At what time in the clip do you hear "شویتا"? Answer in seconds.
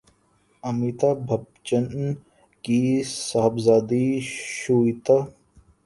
4.55-5.17